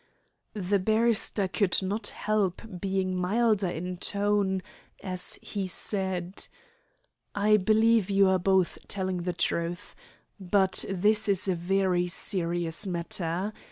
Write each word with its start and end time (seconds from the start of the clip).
The 0.55 0.79
barrister 0.79 1.47
could 1.47 1.77
not 1.83 2.07
help 2.07 2.63
being 2.81 3.15
milder 3.15 3.67
in 3.69 3.97
tone 3.97 4.63
as 5.03 5.37
he 5.43 5.67
said: 5.67 6.47
"I 7.35 7.57
believe 7.57 8.09
you 8.09 8.27
are 8.27 8.39
both 8.39 8.79
telling 8.87 9.17
the 9.17 9.33
truth. 9.33 9.95
But 10.39 10.83
this 10.89 11.29
is 11.29 11.47
a 11.47 11.53
very 11.53 12.07
serious 12.07 12.87
matter. 12.87 13.53